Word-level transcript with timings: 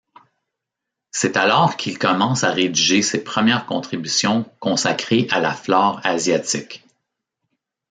C'est 1.11 1.37
alors 1.37 1.77
qu'il 1.77 1.99
commence 1.99 2.43
à 2.43 2.51
rédiger 2.51 3.03
ses 3.03 3.23
premières 3.23 3.67
contributions 3.67 4.49
consacrées 4.59 5.27
à 5.29 5.39
la 5.39 5.53
flore 5.53 6.01
asiatique. 6.03 6.83